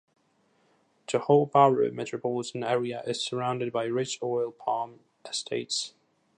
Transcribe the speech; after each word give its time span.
Johor 1.07 1.51
Bahru 1.51 1.93
metropolitan 1.93 2.63
area 2.63 3.03
is 3.05 3.23
surrounded 3.23 3.71
by 3.71 3.83
rich 3.83 4.17
oil 4.23 4.51
palm 4.51 5.01
estates. 5.29 5.93